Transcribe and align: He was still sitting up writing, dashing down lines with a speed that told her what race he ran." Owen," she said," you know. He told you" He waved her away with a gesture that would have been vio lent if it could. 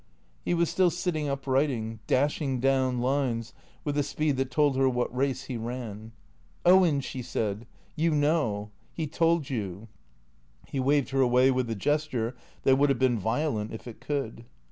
He 0.43 0.55
was 0.55 0.67
still 0.71 0.89
sitting 0.89 1.29
up 1.29 1.45
writing, 1.45 1.99
dashing 2.07 2.59
down 2.59 3.01
lines 3.01 3.53
with 3.83 3.95
a 3.99 4.01
speed 4.01 4.37
that 4.37 4.49
told 4.49 4.75
her 4.75 4.89
what 4.89 5.15
race 5.15 5.43
he 5.43 5.57
ran." 5.57 6.11
Owen," 6.65 7.01
she 7.01 7.21
said," 7.21 7.67
you 8.01 8.09
know. 8.09 8.71
He 8.91 9.05
told 9.05 9.51
you" 9.51 9.89
He 10.71 10.79
waved 10.79 11.11
her 11.11 11.21
away 11.21 11.51
with 11.51 11.69
a 11.69 11.75
gesture 11.75 12.35
that 12.63 12.79
would 12.79 12.89
have 12.89 12.97
been 12.97 13.19
vio 13.19 13.51
lent 13.51 13.71
if 13.71 13.85
it 13.85 13.99
could. 14.01 14.45